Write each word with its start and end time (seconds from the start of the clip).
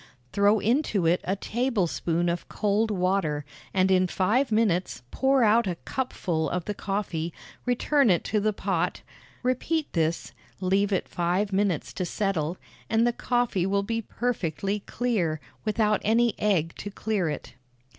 Throw 0.33 0.57
into 0.57 1.05
it 1.05 1.21
a 1.25 1.35
tablespoonful 1.35 2.33
of 2.33 2.49
cold 2.49 2.89
water, 2.89 3.45
and 3.71 3.91
in 3.91 4.07
five 4.07 4.51
minutes 4.51 5.03
pour 5.11 5.43
out 5.43 5.67
a 5.67 5.75
cupful 5.85 6.49
of 6.49 6.65
the 6.65 6.73
coffee, 6.73 7.31
return 7.67 8.09
it 8.09 8.23
to 8.23 8.39
the 8.39 8.51
pot, 8.51 9.03
repeat 9.43 9.93
this, 9.93 10.33
leave 10.59 10.91
it 10.91 11.07
five 11.07 11.53
minutes 11.53 11.93
to 11.93 12.03
settle, 12.03 12.57
and 12.89 13.05
the 13.05 13.13
coffee 13.13 13.67
will 13.67 13.83
be 13.83 14.01
perfectly 14.01 14.79
clear, 14.79 15.39
without 15.65 16.01
any 16.03 16.33
egg 16.39 16.73
to 16.77 16.89
clear 16.89 17.29
it. 17.29 17.53